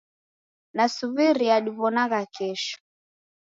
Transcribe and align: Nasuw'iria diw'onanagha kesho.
Nasuw'iria 0.75 1.55
diw'onanagha 1.65 2.21
kesho. 2.35 2.75